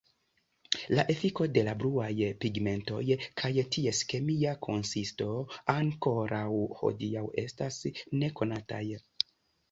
La 0.99 1.03
efiko 1.13 1.45
de 1.57 1.63
la 1.65 1.73
bluaj 1.81 2.13
pigmentoj 2.45 3.01
kaj 3.41 3.51
ties 3.75 3.99
kemia 4.13 4.53
konsisto 4.67 5.27
ankoraŭ 5.73 6.41
hodiaŭ 6.79 7.23
estas 7.43 7.79
nekonataj. 8.23 8.81